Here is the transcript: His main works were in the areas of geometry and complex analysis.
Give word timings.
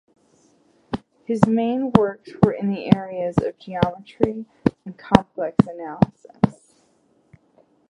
His 1.25 1.45
main 1.45 1.91
works 1.91 2.31
were 2.41 2.53
in 2.53 2.71
the 2.73 2.91
areas 2.97 3.35
of 3.37 3.59
geometry 3.59 4.47
and 4.83 4.97
complex 4.97 5.67
analysis. 5.67 6.73